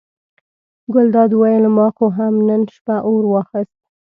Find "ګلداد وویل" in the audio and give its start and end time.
0.93-1.65